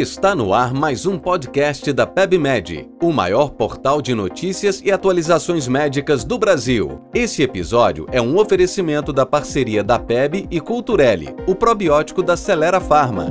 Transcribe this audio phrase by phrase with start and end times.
[0.00, 5.68] Está no ar mais um podcast da PebMed, o maior portal de notícias e atualizações
[5.68, 7.02] médicas do Brasil.
[7.12, 12.80] Esse episódio é um oferecimento da parceria da PEB e Culturelle, o probiótico da Celera
[12.80, 13.26] Farma.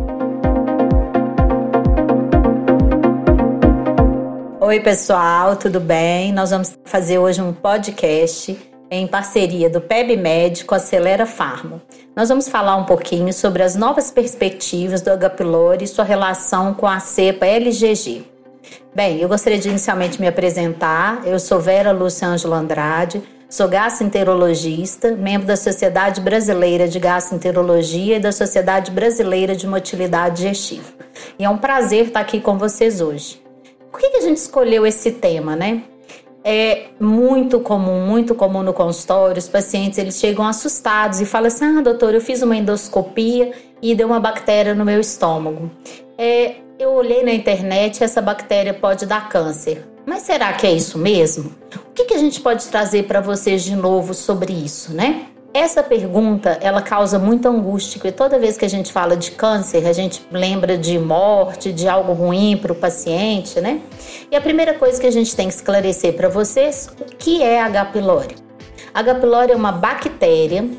[4.61, 6.31] Oi, pessoal, tudo bem?
[6.31, 11.81] Nós vamos fazer hoje um podcast em parceria do PebMed com a Acelera Farma.
[12.15, 15.29] Nós vamos falar um pouquinho sobre as novas perspectivas do H.
[15.31, 18.25] pylori e sua relação com a cepa LGG.
[18.93, 21.21] Bem, eu gostaria de inicialmente me apresentar.
[21.25, 28.19] Eu sou Vera Lúcia Ângelo Andrade, sou gastroenterologista, membro da Sociedade Brasileira de Gastroenterologia e
[28.19, 30.91] da Sociedade Brasileira de Motilidade Digestiva.
[31.37, 33.41] E é um prazer estar aqui com vocês hoje.
[33.91, 35.83] Por que a gente escolheu esse tema, né?
[36.51, 41.77] É muito comum, muito comum no consultório, os pacientes eles chegam assustados e falam assim:
[41.77, 45.69] "Ah, doutor, eu fiz uma endoscopia e deu uma bactéria no meu estômago.
[46.17, 49.87] É, eu olhei na internet, essa bactéria pode dar câncer.
[50.07, 51.51] Mas será que é isso mesmo?
[51.75, 55.27] O que, que a gente pode trazer para vocês de novo sobre isso, né?
[55.51, 59.87] Essa pergunta, ela causa muita angústia, porque toda vez que a gente fala de câncer,
[59.87, 63.81] a gente lembra de morte, de algo ruim para o paciente, né?
[64.31, 67.59] E a primeira coisa que a gente tem que esclarecer para vocês, o que é
[67.63, 67.85] H.
[67.85, 68.35] pylori?
[68.93, 69.15] H.
[69.15, 70.69] pylori é uma bactéria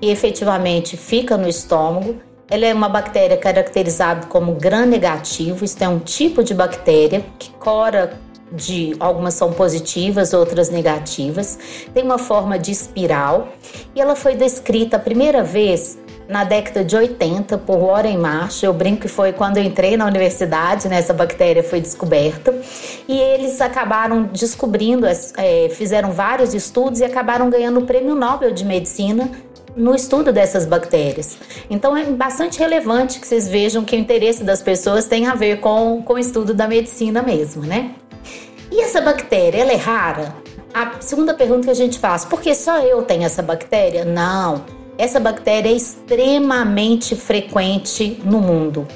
[0.00, 2.14] que efetivamente fica no estômago.
[2.48, 8.20] Ela é uma bactéria caracterizada como gram-negativo, isso é um tipo de bactéria que cora
[8.54, 11.58] de algumas são positivas, outras negativas.
[11.92, 13.48] Tem uma forma de espiral
[13.94, 18.62] e ela foi descrita a primeira vez na década de 80 por Warren Marsh.
[18.62, 22.54] Eu brinco que foi quando eu entrei na universidade, né, essa bactéria foi descoberta.
[23.08, 28.64] E eles acabaram descobrindo, é, fizeram vários estudos e acabaram ganhando o prêmio Nobel de
[28.64, 29.30] Medicina
[29.76, 31.38] no estudo dessas bactérias.
[31.70, 35.60] Então é bastante relevante que vocês vejam que o interesse das pessoas tem a ver
[35.60, 37.94] com, com o estudo da medicina mesmo, né?
[38.72, 40.34] E essa bactéria, ela é rara?
[40.72, 44.02] A segunda pergunta que a gente faz, por que só eu tenho essa bactéria?
[44.02, 44.64] Não.
[44.96, 48.88] Essa bactéria é extremamente frequente no mundo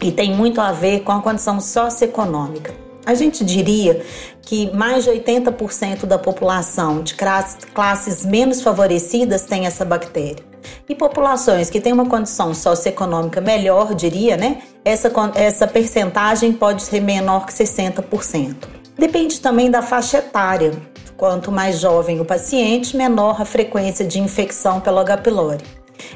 [0.00, 2.74] e tem muito a ver com a condição socioeconômica.
[3.06, 4.04] A gente diria
[4.40, 10.44] que mais de 80% da população de classes menos favorecidas tem essa bactéria.
[10.88, 14.62] E populações que têm uma condição socioeconômica melhor, diria, né?
[14.84, 18.81] Essa, essa percentagem pode ser menor que 60%.
[18.98, 20.72] Depende também da faixa etária.
[21.16, 25.18] Quanto mais jovem o paciente, menor a frequência de infecção pelo H.
[25.18, 25.64] pylori.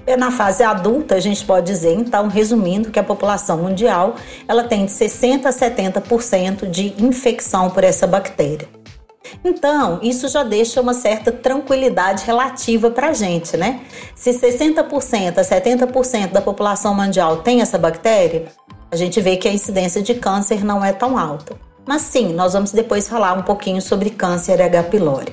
[0.07, 4.17] É na fase adulta, a gente pode dizer, então, resumindo, que a população mundial
[4.49, 8.69] ela tem de 60 a 70% de infecção por essa bactéria.
[9.45, 13.81] Então, isso já deixa uma certa tranquilidade relativa para a gente, né?
[14.15, 18.47] Se 60% a 70% da população mundial tem essa bactéria,
[18.91, 21.57] a gente vê que a incidência de câncer não é tão alta.
[21.87, 24.83] Mas sim, nós vamos depois falar um pouquinho sobre câncer H.
[24.85, 25.33] pylori.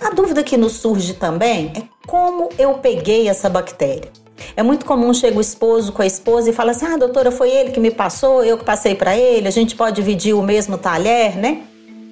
[0.00, 4.10] A dúvida que nos surge também é como eu peguei essa bactéria.
[4.56, 7.50] É muito comum chega o esposo com a esposa e fala assim: "Ah, doutora, foi
[7.50, 10.78] ele que me passou, eu que passei para ele, a gente pode dividir o mesmo
[10.78, 11.62] talher, né?"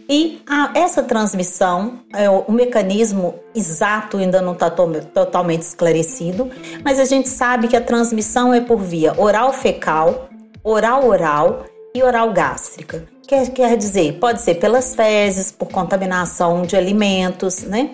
[0.09, 6.51] E a, essa transmissão, é, o, mecanismo exato ainda não está to totalmente esclarecido,
[6.85, 10.29] mas a gente sabe que a transmissão é por via oral fecal,
[10.65, 11.65] oral oral
[11.95, 13.07] e oral gástrica.
[13.31, 17.93] Quer, quer dizer, pode ser pelas fezes, por contaminação de alimentos, né?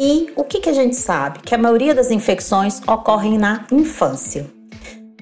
[0.00, 1.38] E o que, que a gente sabe?
[1.38, 4.44] Que a maioria das infecções ocorrem na infância.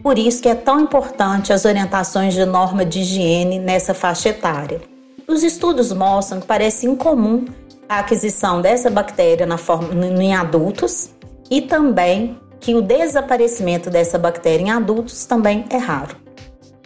[0.02, 4.80] Por isso que é tão importante as orientações de norma de higiene nessa faixa etária.
[5.28, 7.44] Os estudos mostram que parece incomum
[7.86, 11.10] a aquisição dessa bactéria na forma, em adultos
[11.50, 16.16] e também que o desaparecimento dessa bactéria em adultos também é raro.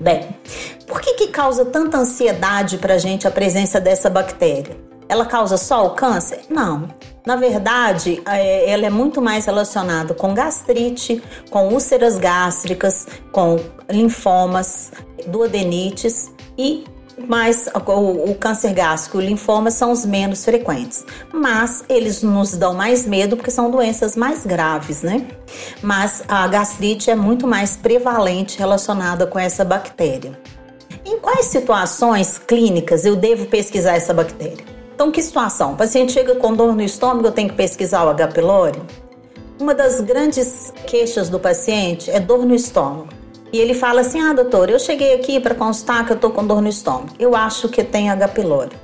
[0.00, 0.28] Bem,
[0.87, 4.77] por que, que causa tanta ansiedade para a gente a presença dessa bactéria?
[5.09, 6.41] Ela causa só o câncer?
[6.49, 6.88] Não.
[7.27, 13.56] Na verdade, é, ela é muito mais relacionada com gastrite, com úlceras gástricas, com
[13.88, 14.92] linfomas,
[15.27, 16.84] duodenites e
[17.19, 21.05] mas o, o câncer gástrico e o linfoma são os menos frequentes.
[21.33, 25.27] Mas eles nos dão mais medo porque são doenças mais graves, né?
[25.83, 30.39] Mas a gastrite é muito mais prevalente relacionada com essa bactéria.
[31.05, 34.65] Em quais situações clínicas eu devo pesquisar essa bactéria?
[34.95, 35.72] Então, que situação?
[35.72, 38.28] O paciente chega com dor no estômago, eu tenho que pesquisar o H.
[38.28, 38.81] pylori?
[39.60, 43.09] Uma das grandes queixas do paciente é dor no estômago.
[43.54, 46.45] E ele fala assim: Ah, doutor, eu cheguei aqui para constar que eu tô com
[46.45, 47.10] dor no estômago.
[47.21, 48.27] Eu acho que tem H.
[48.27, 48.77] pylori.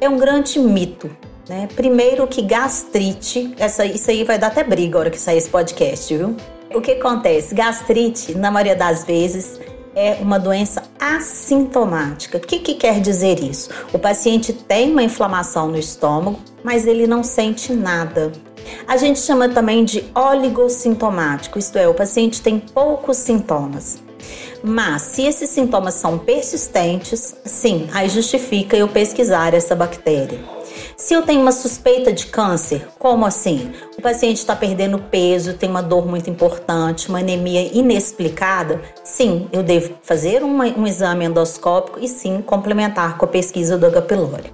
[0.00, 1.10] É um grande mito.
[1.46, 1.68] Né?
[1.76, 5.50] Primeiro que gastrite, essa, isso aí vai dar até briga a hora que sair esse
[5.50, 6.34] podcast, viu?
[6.74, 7.54] O que acontece?
[7.54, 9.60] Gastrite, na maioria das vezes,
[9.94, 12.38] é uma doença assintomática.
[12.38, 13.68] O que, que quer dizer isso?
[13.92, 18.32] O paciente tem uma inflamação no estômago, mas ele não sente nada.
[18.88, 24.05] A gente chama também de oligossintomático, isto é, o paciente tem poucos sintomas.
[24.62, 30.38] Mas se esses sintomas são persistentes, sim, aí justifica eu pesquisar essa bactéria.
[30.96, 33.72] Se eu tenho uma suspeita de câncer, como assim?
[33.98, 39.62] O paciente está perdendo peso, tem uma dor muito importante, uma anemia inexplicada, sim, eu
[39.62, 44.02] devo fazer uma, um exame endoscópico e sim complementar com a pesquisa do H.
[44.02, 44.52] pylori.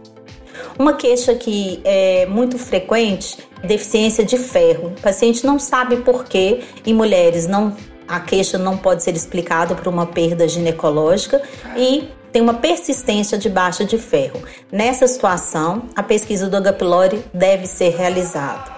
[0.78, 4.88] Uma queixa que é muito frequente deficiência de ferro.
[4.88, 7.76] O paciente não sabe por que em mulheres não
[8.06, 11.42] a queixa não pode ser explicada por uma perda ginecológica
[11.76, 14.40] e tem uma persistência de baixa de ferro.
[14.70, 16.72] Nessa situação, a pesquisa do H.
[16.72, 18.72] pylori deve ser realizada.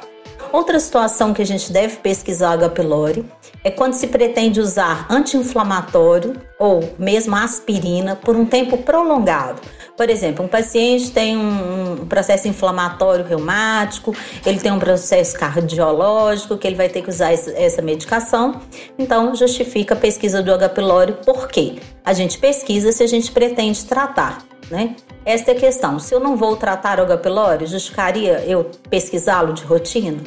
[0.53, 2.69] Outra situação que a gente deve pesquisar H.
[2.71, 3.25] pylori
[3.65, 9.61] é quando se pretende usar anti-inflamatório ou mesmo aspirina por um tempo prolongado.
[9.97, 14.15] Por exemplo, um paciente tem um processo inflamatório reumático,
[14.45, 18.61] ele tem um processo cardiológico que ele vai ter que usar essa medicação,
[18.99, 20.69] então justifica a pesquisa do H.
[20.71, 21.77] pylori, por quê?
[22.05, 24.45] A gente pesquisa se a gente pretende tratar.
[24.71, 24.97] Né?
[25.27, 25.99] Esta é a questão.
[25.99, 27.19] Se eu não vou tratar o H.
[27.19, 30.23] pylori, justificaria eu pesquisá-lo de rotina?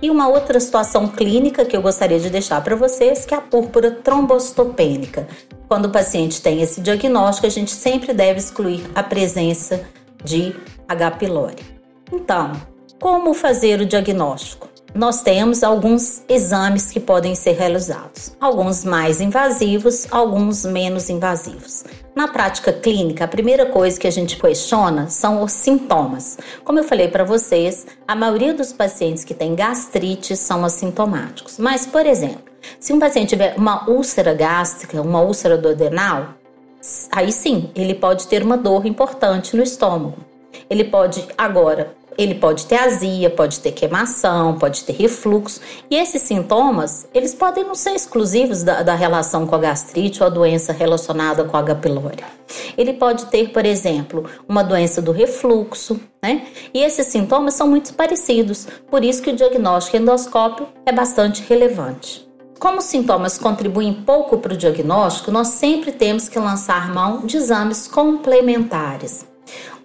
[0.00, 3.40] E uma outra situação clínica que eu gostaria de deixar para vocês, que é a
[3.40, 5.28] púrpura trombocitopênica.
[5.68, 9.84] Quando o paciente tem esse diagnóstico, a gente sempre deve excluir a presença
[10.24, 10.54] de
[10.88, 11.10] H.
[11.12, 11.56] pylori.
[12.12, 12.52] Então,
[13.00, 14.69] como fazer o diagnóstico?
[14.94, 21.84] Nós temos alguns exames que podem ser realizados, alguns mais invasivos, alguns menos invasivos.
[22.14, 26.36] Na prática clínica, a primeira coisa que a gente questiona são os sintomas.
[26.64, 31.56] Como eu falei para vocês, a maioria dos pacientes que têm gastrite são assintomáticos.
[31.56, 32.50] Mas, por exemplo,
[32.80, 36.34] se um paciente tiver uma úlcera gástrica, uma úlcera do adenal,
[37.12, 40.18] aí sim, ele pode ter uma dor importante no estômago.
[40.68, 45.60] Ele pode agora ele pode ter azia, pode ter queimação, pode ter refluxo.
[45.90, 50.26] E esses sintomas, eles podem não ser exclusivos da, da relação com a gastrite ou
[50.26, 51.76] a doença relacionada com a H.
[51.76, 52.24] pylori.
[52.76, 56.46] Ele pode ter, por exemplo, uma doença do refluxo, né?
[56.74, 62.28] E esses sintomas são muito parecidos, por isso que o diagnóstico endoscópio é bastante relevante.
[62.58, 67.38] Como os sintomas contribuem pouco para o diagnóstico, nós sempre temos que lançar mão de
[67.38, 69.26] exames complementares.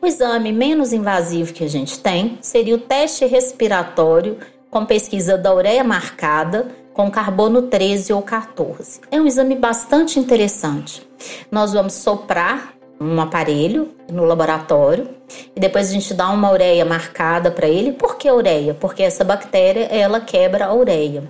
[0.02, 4.38] O exame menos invasivo que a gente tem seria o teste respiratório
[4.70, 9.02] com pesquisa da ureia marcada com carbono 13 ou 14.
[9.12, 11.06] É um exame bastante interessante.
[11.52, 15.10] Nós vamos soprar um aparelho no laboratório
[15.56, 17.92] e depois a gente dá uma ureia marcada para ele.
[17.92, 18.74] Por que ureia?
[18.74, 21.24] Porque essa bactéria ela quebra a ureia.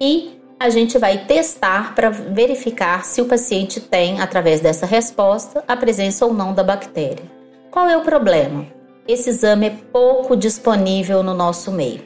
[0.00, 5.76] E a gente vai testar para verificar se o paciente tem, através dessa resposta, a
[5.76, 7.41] presença ou não da bactéria.
[7.72, 8.66] Qual é o problema?
[9.08, 12.02] Esse exame é pouco disponível no nosso meio.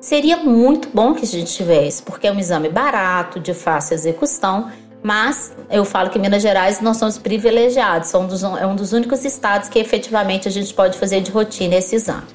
[0.00, 4.72] Seria muito bom que a gente tivesse, porque é um exame barato, de fácil execução,
[5.04, 9.78] mas eu falo que Minas Gerais nós somos privilegiados, é um dos únicos estados que
[9.78, 12.26] efetivamente a gente pode fazer de rotina esse exame.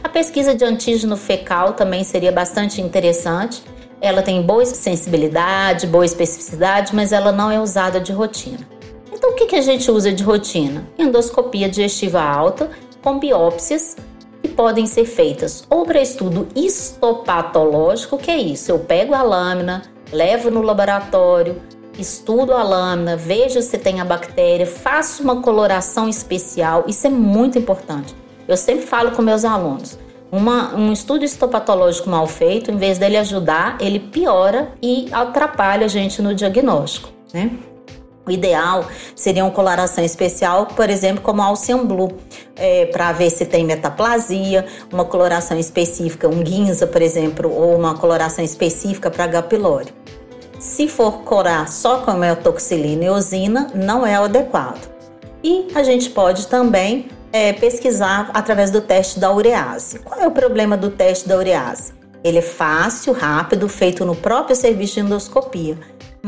[0.00, 3.64] A pesquisa de antígeno fecal também seria bastante interessante.
[4.00, 8.75] Ela tem boa sensibilidade, boa especificidade, mas ela não é usada de rotina.
[9.48, 10.84] Que a gente usa de rotina?
[10.98, 12.68] Endoscopia digestiva alta
[13.00, 13.96] com biópsias
[14.42, 19.82] que podem ser feitas ou para estudo histopatológico, que é isso, eu pego a lâmina,
[20.12, 21.62] levo no laboratório,
[21.96, 27.56] estudo a lâmina, vejo se tem a bactéria, faço uma coloração especial, isso é muito
[27.56, 28.14] importante.
[28.48, 29.96] Eu sempre falo com meus alunos,
[30.30, 35.88] uma, um estudo histopatológico mal feito, em vez dele ajudar, ele piora e atrapalha a
[35.88, 37.52] gente no diagnóstico, né?
[38.26, 42.10] O ideal seria uma coloração especial, por exemplo, como Alcian Blue,
[42.56, 47.96] é, para ver se tem metaplasia, uma coloração específica, um guinza, por exemplo, ou uma
[47.96, 49.42] coloração específica para H.
[49.42, 49.94] pylori.
[50.58, 54.90] Se for corar só com metoxilina e eosina, não é o adequado.
[55.44, 60.00] E a gente pode também é, pesquisar através do teste da urease.
[60.00, 61.92] Qual é o problema do teste da urease?
[62.24, 65.78] Ele é fácil, rápido, feito no próprio serviço de endoscopia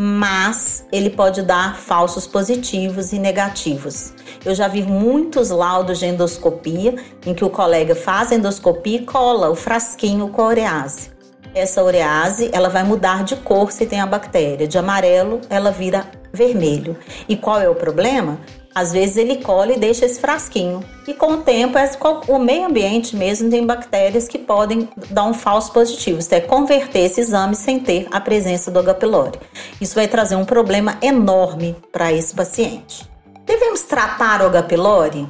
[0.00, 4.12] mas ele pode dar falsos positivos e negativos.
[4.44, 6.94] Eu já vi muitos laudos de endoscopia
[7.26, 11.10] em que o colega faz endoscopia e cola o frasquinho com a urease.
[11.52, 14.68] Essa urease, ela vai mudar de cor se tem a bactéria.
[14.68, 16.96] De amarelo, ela vira vermelho.
[17.28, 18.38] E qual é o problema?
[18.74, 20.84] Às vezes ele colhe e deixa esse frasquinho.
[21.06, 21.90] E com o tempo, é
[22.28, 26.18] o meio ambiente mesmo tem bactérias que podem dar um falso positivo.
[26.18, 28.94] Isso é converter esse exame sem ter a presença do H.
[28.94, 29.38] pylori.
[29.80, 33.08] Isso vai trazer um problema enorme para esse paciente.
[33.44, 34.62] Devemos tratar o H.
[34.64, 35.26] pylori?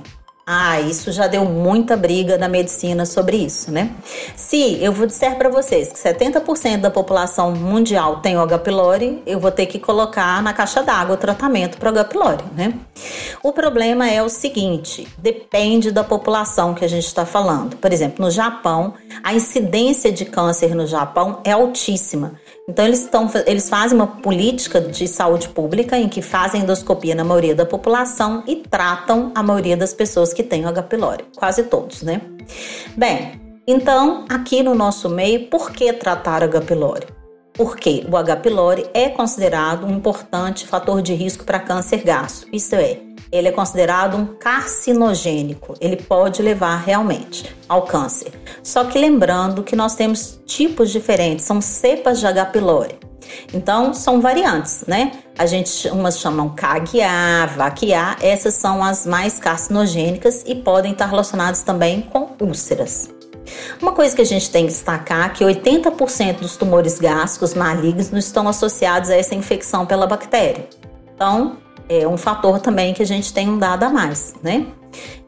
[0.51, 3.95] Ah, isso já deu muita briga na medicina sobre isso, né?
[4.35, 8.59] Se eu vou dizer para vocês que 70% da população mundial tem H.
[8.61, 12.05] pylori, eu vou ter que colocar na caixa d'água o tratamento para H.
[12.05, 12.73] pylori, né?
[13.43, 17.77] O problema é o seguinte, depende da população que a gente está falando.
[17.77, 22.41] Por exemplo, no Japão, a incidência de câncer no Japão é altíssima.
[22.69, 27.25] Então eles, estão, eles fazem uma política de saúde pública em que fazem endoscopia na
[27.25, 30.83] maioria da população e tratam a maioria das pessoas que têm H.
[30.83, 32.21] pylori, quase todos, né?
[32.95, 36.61] Bem, então aqui no nosso meio, por que tratar H.
[36.61, 37.07] pylori?
[37.55, 38.37] Porque o H.
[38.37, 43.53] pylori é considerado um importante fator de risco para câncer gástrico, isso é, ele é
[43.53, 45.75] considerado um carcinogênico.
[45.81, 48.33] Ele pode levar realmente ao câncer.
[48.63, 52.47] Só que lembrando que nós temos tipos diferentes, são cepas de H.
[52.47, 52.99] pylori.
[53.53, 55.13] Então, são variantes, né?
[55.39, 61.63] A gente, umas chamam CAGA, VAQA, essas são as mais carcinogênicas e podem estar relacionadas
[61.63, 63.11] também com úlceras.
[63.81, 68.13] Uma coisa que a gente tem que destacar é que 80% dos tumores gástricos malignos
[68.13, 70.67] estão associados a essa infecção pela bactéria.
[71.15, 71.57] Então,
[71.89, 74.67] é um fator também que a gente tem um dado a mais, né?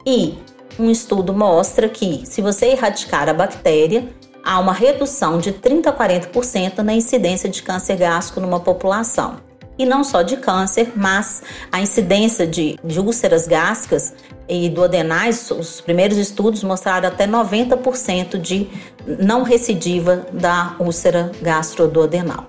[0.07, 0.39] E
[0.79, 4.09] um estudo mostra que se você erradicar a bactéria,
[4.45, 9.37] há uma redução de 30 a 40% na incidência de câncer gástrico numa população.
[9.79, 14.15] E não só de câncer, mas a incidência de, de úlceras gástricas
[14.47, 18.69] e do adenais, os primeiros estudos mostraram até 90% de
[19.07, 22.47] não recidiva da úlcera gastroduodenal.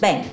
[0.00, 0.24] Bem,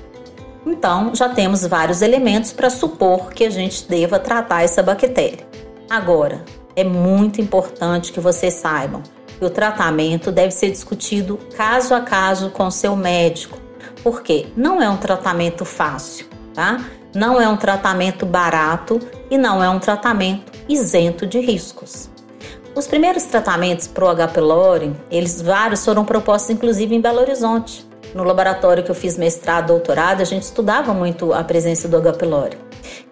[0.66, 5.46] então, já temos vários elementos para supor que a gente deva tratar essa bactéria.
[5.88, 6.44] Agora,
[6.76, 9.02] é muito importante que vocês saibam
[9.38, 13.58] que o tratamento deve ser discutido caso a caso com seu médico,
[14.02, 16.84] porque não é um tratamento fácil, tá?
[17.14, 19.00] Não é um tratamento barato
[19.30, 22.08] e não é um tratamento isento de riscos.
[22.74, 24.28] Os primeiros tratamentos para o H.
[24.28, 27.89] pylori, eles vários foram propostos inclusive em Belo Horizonte.
[28.14, 32.14] No laboratório que eu fiz mestrado, doutorado, a gente estudava muito a presença do H.
[32.14, 32.58] pylori.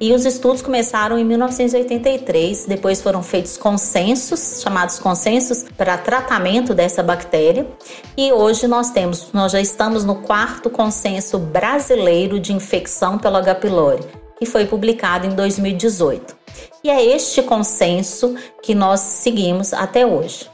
[0.00, 7.02] E os estudos começaram em 1983, depois foram feitos consensos, chamados consensos para tratamento dessa
[7.02, 7.66] bactéria,
[8.16, 13.54] e hoje nós temos, nós já estamos no quarto consenso brasileiro de infecção pelo H.
[13.56, 14.04] pylori,
[14.38, 16.36] que foi publicado em 2018.
[16.82, 20.48] E é este consenso que nós seguimos até hoje.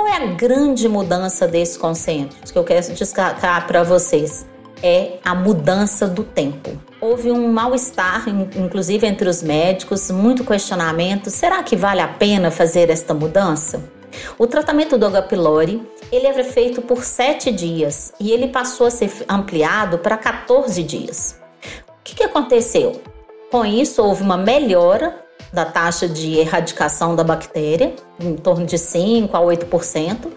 [0.00, 4.46] Qual é a grande mudança desse consenso que eu quero destacar para vocês?
[4.82, 6.70] É a mudança do tempo.
[7.02, 8.24] Houve um mal-estar,
[8.56, 11.28] inclusive entre os médicos, muito questionamento.
[11.28, 13.84] Será que vale a pena fazer esta mudança?
[14.38, 15.20] O tratamento do H.
[15.20, 20.82] pylori ele é feito por 7 dias e ele passou a ser ampliado para 14
[20.82, 21.38] dias.
[21.86, 23.02] O que, que aconteceu?
[23.50, 25.14] Com isso, houve uma melhora
[25.52, 30.28] da taxa de erradicação da bactéria, em torno de 5 a 8%.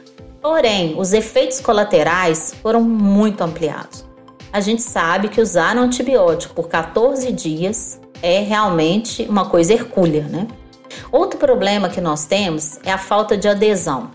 [0.41, 4.05] Porém, os efeitos colaterais foram muito ampliados.
[4.51, 10.47] A gente sabe que usar antibiótico por 14 dias é realmente uma coisa hercúlea, né?
[11.11, 14.11] Outro problema que nós temos é a falta de adesão.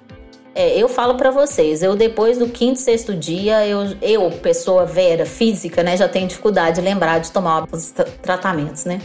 [0.55, 5.25] É, eu falo para vocês, eu depois do quinto, sexto dia, eu, eu, pessoa vera,
[5.25, 9.01] física, né, já tenho dificuldade de lembrar de tomar os tratamentos, né?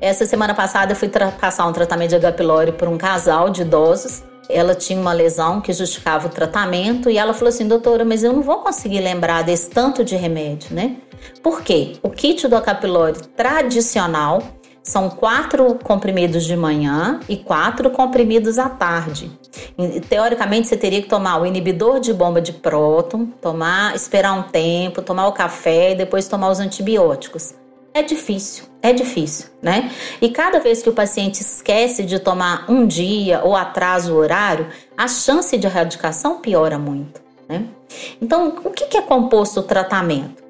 [0.00, 1.08] Essa semana passada eu fui
[1.40, 2.32] passar um tratamento de H.
[2.32, 4.22] pylori por um casal de idosos.
[4.48, 8.32] Ela tinha uma lesão que justificava o tratamento e ela falou assim: doutora, mas eu
[8.32, 10.96] não vou conseguir lembrar desse tanto de remédio, né?
[11.42, 11.96] Por quê?
[12.02, 12.76] O kit do H.
[12.76, 14.40] pylori tradicional
[14.84, 19.30] são quatro comprimidos de manhã e quatro comprimidos à tarde.
[20.08, 25.02] Teoricamente, você teria que tomar o inibidor de bomba de próton, tomar, esperar um tempo,
[25.02, 27.52] tomar o café e depois tomar os antibióticos.
[27.92, 29.90] É difícil, é difícil, né?
[30.20, 34.68] E cada vez que o paciente esquece de tomar um dia ou atrasa o horário,
[34.96, 37.64] a chance de erradicação piora muito, né?
[38.20, 40.42] Então, o que é composto o tratamento?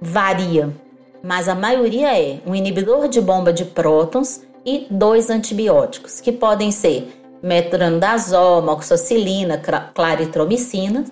[0.00, 0.74] Varia,
[1.22, 6.72] mas a maioria é um inibidor de bomba de prótons e dois antibióticos, que podem
[6.72, 9.62] ser metronidazol, moxicilina,
[9.94, 11.04] claritromicina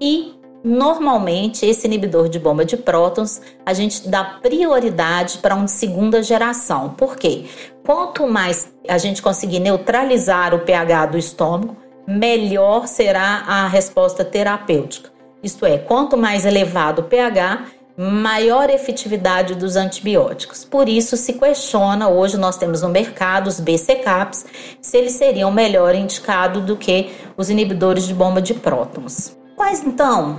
[0.00, 0.34] e
[0.64, 6.22] Normalmente, esse inibidor de bomba de prótons, a gente dá prioridade para um de segunda
[6.22, 6.90] geração.
[6.90, 7.46] Por quê?
[7.84, 11.76] Quanto mais a gente conseguir neutralizar o pH do estômago,
[12.06, 15.10] melhor será a resposta terapêutica.
[15.42, 17.64] Isto é, quanto mais elevado o pH,
[17.96, 20.64] maior efetividade dos antibióticos.
[20.64, 24.46] Por isso se questiona, hoje nós temos no mercado os BCCAPs,
[24.80, 29.41] se eles seriam melhor indicados do que os inibidores de bomba de prótons.
[29.62, 30.38] Quais então,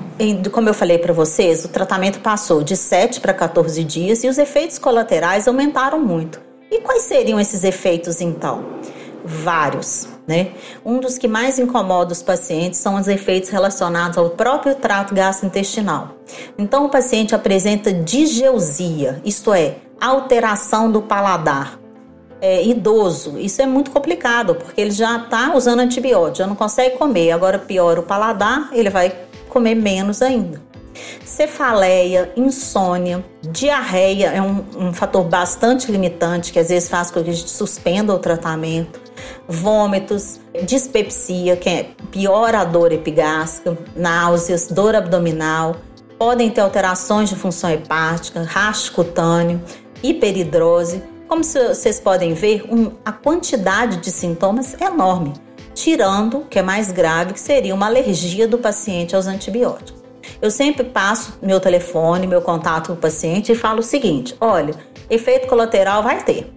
[0.51, 4.37] como eu falei para vocês, o tratamento passou de 7 para 14 dias e os
[4.37, 6.41] efeitos colaterais aumentaram muito.
[6.69, 8.65] E quais seriam esses efeitos então?
[9.23, 10.09] Vários.
[10.27, 10.51] Né?
[10.85, 16.17] Um dos que mais incomoda os pacientes são os efeitos relacionados ao próprio trato gastrointestinal.
[16.57, 21.79] Então, o paciente apresenta digeusia, isto é, alteração do paladar.
[22.45, 26.97] É, idoso, isso é muito complicado, porque ele já está usando antibiótico, já não consegue
[26.97, 29.15] comer, agora piora o paladar, ele vai
[29.47, 30.61] comer menos ainda.
[31.23, 37.29] Cefaleia, insônia, diarreia é um, um fator bastante limitante que às vezes faz com que
[37.29, 38.99] a gente suspenda o tratamento
[39.47, 45.77] vômitos, dispepsia, que é pior a dor epigástrica, náuseas, dor abdominal,
[46.17, 49.61] podem ter alterações de função hepática, rastro cutâneo,
[50.01, 51.01] hiperidrose.
[51.27, 55.33] Como vocês podem ver, um, a quantidade de sintomas é enorme,
[55.73, 60.03] tirando o que é mais grave, que seria uma alergia do paciente aos antibióticos.
[60.41, 64.75] Eu sempre passo meu telefone, meu contato com o paciente e falo o seguinte: olha,
[65.09, 66.53] efeito colateral vai ter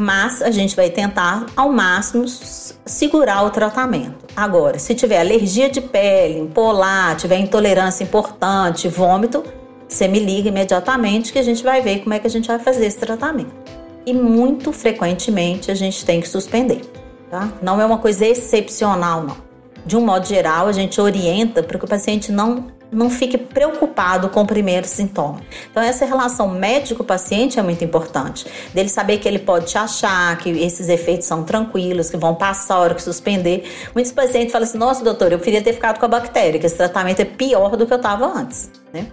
[0.00, 4.24] mas a gente vai tentar ao máximo segurar o tratamento.
[4.34, 9.44] Agora, se tiver alergia de pele, polar, tiver intolerância importante, vômito,
[9.86, 12.58] você me liga imediatamente que a gente vai ver como é que a gente vai
[12.58, 13.52] fazer esse tratamento.
[14.06, 16.80] E muito frequentemente a gente tem que suspender,
[17.30, 17.52] tá?
[17.62, 19.36] Não é uma coisa excepcional, não.
[19.84, 24.28] De um modo geral, a gente orienta para que o paciente não não fique preocupado
[24.28, 25.40] com o primeiro sintoma.
[25.70, 28.46] Então, essa relação médico-paciente é muito importante.
[28.74, 32.74] Dele saber que ele pode te achar, que esses efeitos são tranquilos, que vão passar
[32.74, 33.64] a hora que suspender.
[33.94, 36.76] Muitos pacientes falam assim: nossa, doutor, eu queria ter ficado com a bactéria, que esse
[36.76, 39.06] tratamento é pior do que eu estava antes, né?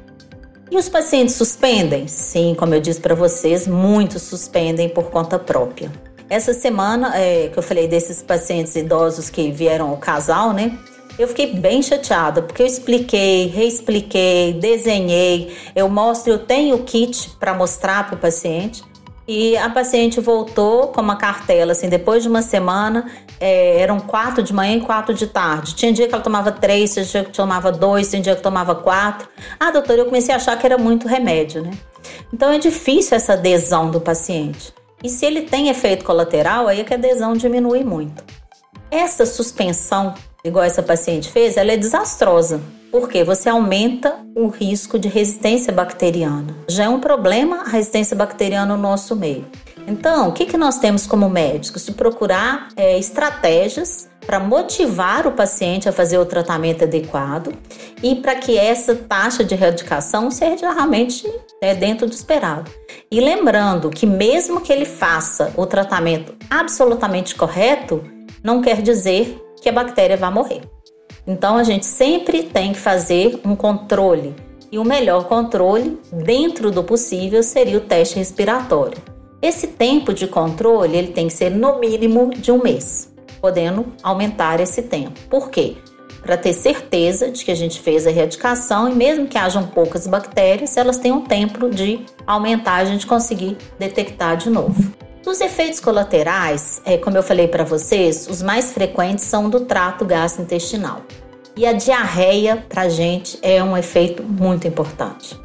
[0.69, 2.07] E os pacientes suspendem?
[2.07, 5.89] Sim, como eu disse para vocês, muitos suspendem por conta própria.
[6.29, 10.77] Essa semana é, que eu falei desses pacientes idosos que vieram ao casal, né?
[11.17, 17.31] Eu fiquei bem chateada, porque eu expliquei, reexpliquei, desenhei, eu mostro, eu tenho o kit
[17.39, 18.83] para mostrar para o paciente.
[19.27, 24.41] E a paciente voltou com uma cartela, assim, depois de uma semana, é, eram quatro
[24.41, 25.75] de manhã e quatro de tarde.
[25.75, 28.73] Tinha dia que ela tomava três, tinha dia que tomava dois, tinha dia que tomava
[28.73, 29.27] quatro.
[29.59, 31.71] Ah, doutora, eu comecei a achar que era muito remédio, né?
[32.31, 34.73] Então é difícil essa adesão do paciente.
[35.03, 38.23] E se ele tem efeito colateral, aí é que a adesão diminui muito.
[38.89, 42.61] Essa suspensão igual essa paciente fez, ela é desastrosa.
[42.91, 46.55] Porque você aumenta o risco de resistência bacteriana.
[46.67, 49.45] Já é um problema a resistência bacteriana no nosso meio.
[49.87, 51.85] Então, o que, que nós temos como médicos?
[51.85, 57.53] De procurar é, estratégias para motivar o paciente a fazer o tratamento adequado
[58.03, 61.25] e para que essa taxa de erradicação seja realmente
[61.61, 62.69] é, dentro do esperado.
[63.09, 68.03] E lembrando que, mesmo que ele faça o tratamento absolutamente correto,
[68.43, 70.61] não quer dizer que a bactéria vai morrer.
[71.27, 74.33] Então a gente sempre tem que fazer um controle
[74.71, 78.97] e o melhor controle, dentro do possível, seria o teste respiratório.
[79.41, 84.59] Esse tempo de controle ele tem que ser no mínimo de um mês, podendo aumentar
[84.59, 85.19] esse tempo.
[85.29, 85.75] Por quê?
[86.21, 90.07] Para ter certeza de que a gente fez a erradicação e mesmo que hajam poucas
[90.07, 94.91] bactérias, elas têm um tempo de aumentar a gente conseguir detectar de novo.
[95.27, 100.05] Dos efeitos colaterais, é, como eu falei para vocês, os mais frequentes são do trato
[100.05, 101.01] gastrointestinal.
[101.53, 105.37] E a diarreia, para gente, é um efeito muito importante.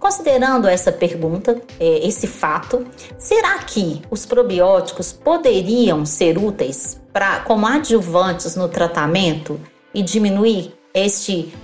[0.00, 2.84] Considerando essa pergunta, é, esse fato,
[3.16, 9.60] será que os probióticos poderiam ser úteis para como adjuvantes no tratamento
[9.94, 11.54] e diminuir este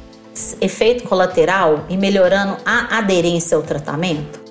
[0.60, 4.45] efeito colateral e melhorando a aderência ao tratamento?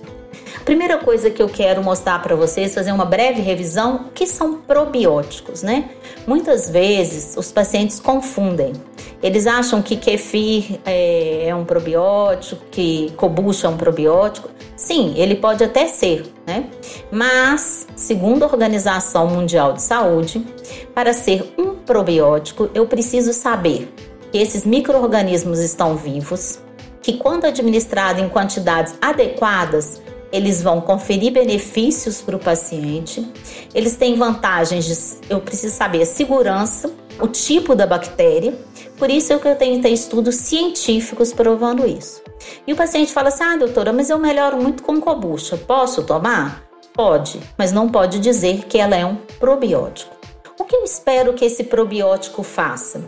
[0.64, 5.62] Primeira coisa que eu quero mostrar para vocês, fazer uma breve revisão, que são probióticos,
[5.62, 5.90] né?
[6.26, 8.74] Muitas vezes os pacientes confundem.
[9.22, 14.50] Eles acham que kefir é, é um probiótico, que kombucha é um probiótico.
[14.76, 16.70] Sim, ele pode até ser, né?
[17.12, 20.46] Mas, segundo a Organização Mundial de Saúde,
[20.94, 23.92] para ser um probiótico, eu preciso saber
[24.32, 26.60] que esses micro-organismos estão vivos,
[27.02, 33.28] que quando administrado em quantidades adequadas, eles vão conferir benefícios para o paciente,
[33.74, 38.54] eles têm vantagens de, eu preciso saber a segurança, o tipo da bactéria,
[38.98, 42.22] por isso é que eu tenho que ter estudos científicos provando isso.
[42.66, 46.64] E o paciente fala assim: ah, doutora, mas eu melhoro muito com kombucha, posso tomar?
[46.94, 50.16] Pode, mas não pode dizer que ela é um probiótico.
[50.58, 53.04] O que eu espero que esse probiótico faça?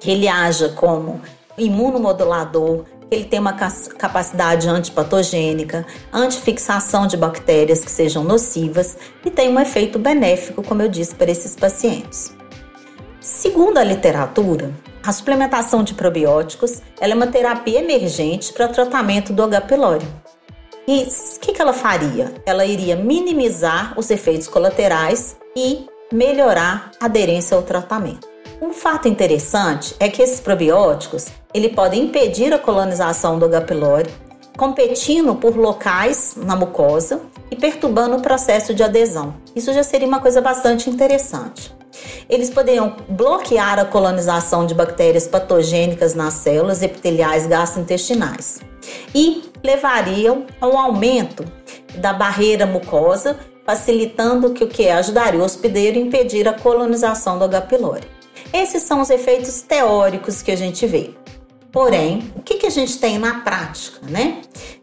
[0.00, 1.20] Que ele haja como
[1.60, 9.58] imunomodulador, ele tem uma capacidade antipatogênica, antifixação de bactérias que sejam nocivas e tem um
[9.58, 12.32] efeito benéfico, como eu disse, para esses pacientes.
[13.20, 14.72] Segundo a literatura,
[15.04, 19.62] a suplementação de probióticos é uma terapia emergente para o tratamento do H.
[19.62, 20.06] pylori.
[20.86, 22.32] E o que, que ela faria?
[22.46, 28.28] Ela iria minimizar os efeitos colaterais e melhorar a aderência ao tratamento.
[28.60, 33.62] Um fato interessante é que esses probióticos ele pode impedir a colonização do H.
[33.62, 34.10] pylori,
[34.56, 39.34] competindo por locais na mucosa e perturbando o processo de adesão.
[39.54, 41.74] Isso já seria uma coisa bastante interessante.
[42.28, 48.60] Eles poderiam bloquear a colonização de bactérias patogênicas nas células epiteliais gastrointestinais
[49.14, 51.44] e levariam a um aumento
[51.96, 53.36] da barreira mucosa,
[53.66, 57.62] facilitando que o que ajudaria o hospedeiro a impedir a colonização do H.
[57.62, 58.06] pylori.
[58.52, 61.10] Esses são os efeitos teóricos que a gente vê.
[61.72, 64.42] Porém, o que, que a gente tem na prática, né?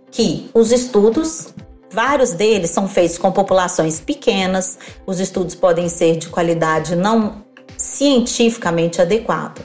[0.10, 1.54] Que os estudos,
[1.92, 7.44] vários deles são feitos com populações pequenas, os estudos podem ser de qualidade não
[7.78, 9.62] cientificamente adequada.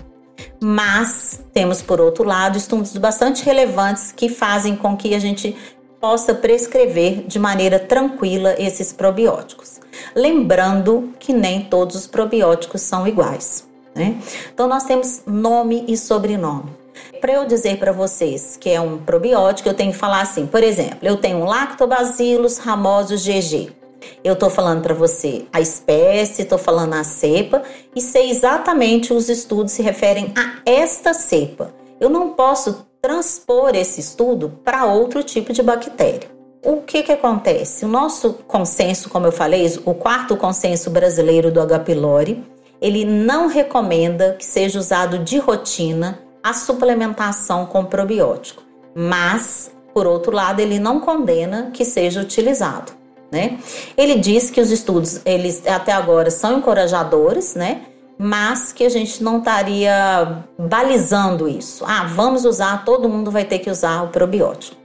[0.61, 5.57] Mas temos, por outro lado, estudos bastante relevantes que fazem com que a gente
[6.01, 9.81] possa prescrever de maneira tranquila esses probióticos.
[10.15, 13.69] Lembrando que nem todos os probióticos são iguais.
[13.95, 14.21] Né?
[14.53, 16.82] Então nós temos nome e sobrenome.
[17.21, 20.63] Para eu dizer para vocês que é um probiótico, eu tenho que falar assim, por
[20.63, 23.83] exemplo, eu tenho um Lactobacillus ramosus GG.
[24.25, 27.63] Eu estou falando para você a espécie, estou falando a cepa
[27.95, 31.73] e sei exatamente os estudos se referem a esta cepa.
[32.01, 36.31] Eu não posso transpor esse estudo para outro tipo de bactéria.
[36.65, 37.85] O que, que acontece?
[37.85, 41.81] O nosso consenso, como eu falei, o quarto consenso brasileiro do H.
[41.81, 42.45] pylori,
[42.81, 48.63] ele não recomenda que seja usado de rotina a suplementação com probiótico,
[48.95, 52.93] mas, por outro lado, ele não condena que seja utilizado.
[53.31, 53.59] Né?
[53.97, 57.83] Ele diz que os estudos, eles até agora são encorajadores, né?
[58.19, 61.85] mas que a gente não estaria balizando isso.
[61.87, 64.77] Ah, vamos usar, todo mundo vai ter que usar o probiótico.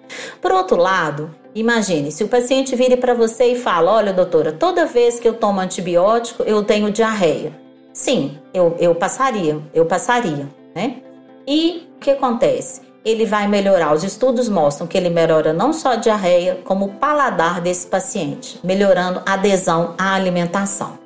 [0.41, 4.85] Por outro lado, imagine, se o paciente vire para você e fala: Olha, doutora, toda
[4.85, 7.51] vez que eu tomo antibiótico, eu tenho diarreia.
[7.93, 10.97] Sim, eu, eu passaria, eu passaria, né?
[11.47, 12.81] E o que acontece?
[13.05, 13.93] Ele vai melhorar.
[13.93, 18.59] Os estudos mostram que ele melhora não só a diarreia, como o paladar desse paciente,
[18.61, 20.99] melhorando a adesão à alimentação.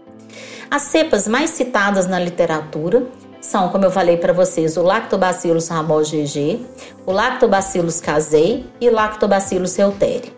[0.72, 3.06] As cepas mais citadas na literatura
[3.40, 6.60] são, como eu falei para vocês, o Lactobacillus rhamos GG,
[7.06, 10.34] o Lactobacillus casei e o Lactobacillus reuteri.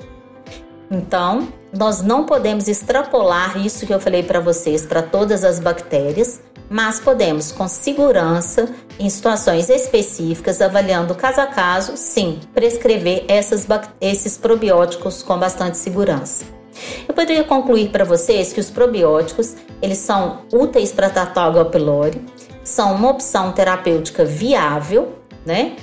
[0.92, 6.42] Então, nós não podemos extrapolar isso que eu falei para vocês para todas as bactérias,
[6.74, 13.68] mas podemos, com segurança, em situações específicas, avaliando caso a caso, sim, prescrever essas,
[14.02, 16.46] esses probióticos com bastante segurança.
[17.08, 22.20] Eu poderia concluir para vocês que os probióticos eles são úteis para tratar o H.
[22.64, 25.14] são uma opção terapêutica viável,
[25.46, 25.76] né?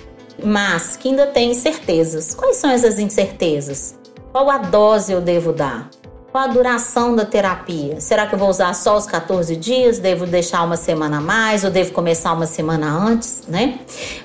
[0.42, 2.35] Mas que ainda tem incertezas.
[2.35, 3.96] Quais são essas incertezas?
[4.33, 5.88] Qual a dose eu devo dar?
[6.31, 8.01] Qual a duração da terapia?
[8.01, 9.99] Será que eu vou usar só os 14 dias?
[9.99, 13.81] Devo deixar uma semana a mais ou devo começar uma semana antes, né?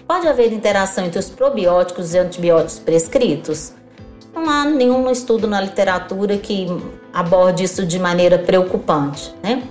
[0.08, 3.74] Pode haver interação entre os probióticos e antibióticos prescritos?
[4.36, 6.68] Não há nenhum estudo na literatura que
[7.12, 9.64] aborde isso de maneira preocupante, né?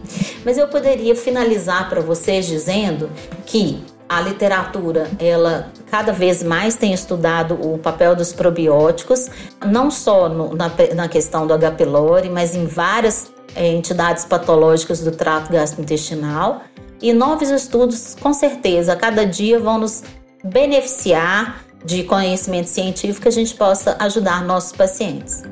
[0.44, 3.11] Mas eu poderia finalizar para vocês dizendo
[3.47, 9.29] que a literatura, ela cada vez mais tem estudado o papel dos probióticos,
[9.64, 11.73] não só no, na, na, questão do H.
[11.73, 16.62] pylori, mas em várias é, entidades patológicas do trato gastrointestinal.
[17.01, 20.03] E novos estudos, com certeza, a cada dia vão nos
[20.45, 25.43] beneficiar de conhecimento científico que a gente possa ajudar nossos pacientes.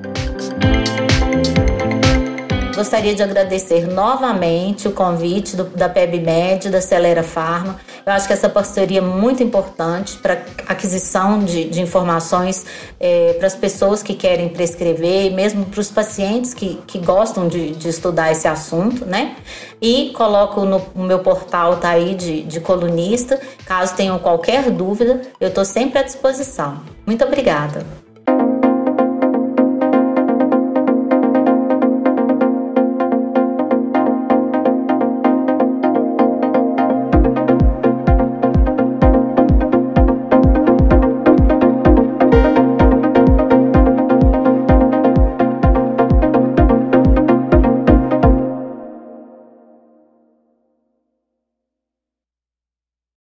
[2.74, 7.78] Gostaria de agradecer novamente o convite do, da PebMed, da Celera Pharma.
[8.04, 12.64] Eu acho que essa parceria é muito importante para aquisição de, de informações
[12.98, 17.46] é, para as pessoas que querem prescrever, e mesmo para os pacientes que, que gostam
[17.46, 19.36] de, de, estudar esse assunto, né?
[19.80, 23.38] E coloco no, no meu portal, tá aí, de, de colunista.
[23.66, 26.80] Caso tenham qualquer dúvida, eu estou sempre à disposição.
[27.06, 28.01] Muito obrigada.